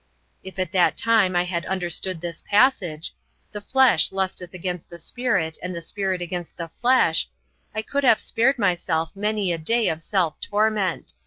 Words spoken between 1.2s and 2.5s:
I had understood this